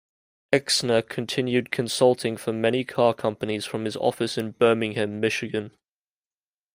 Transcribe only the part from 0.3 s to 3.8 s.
Exner continued consulting for many car companies